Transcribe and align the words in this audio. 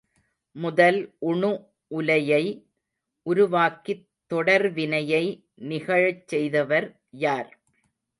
முதல் 0.55 0.97
உணு 1.19 1.49
உலையை 1.91 2.41
உருவாக்கித் 3.25 4.01
தொடர்வினையை 4.31 5.23
நிகழச் 5.63 6.27
செய்தவர் 6.27 6.87
யார்? 7.17 7.51